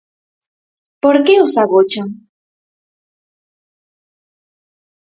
¿Por 1.03 1.15
que 1.25 1.33
os 1.45 1.53
agochan? 1.63 2.07